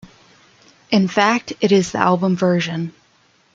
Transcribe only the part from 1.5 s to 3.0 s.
it is the album version.